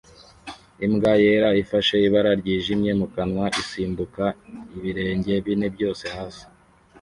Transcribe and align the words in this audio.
Imbwa 0.85 1.11
yera 1.23 1.49
ifashe 1.63 1.95
ibara 2.07 2.31
ryijimye 2.41 2.91
mukanwa 2.99 3.45
isimbuka 3.61 4.23
ibirenge 4.75 5.33
bine 5.45 5.67
byose 5.75 6.05
hasi 6.15 6.45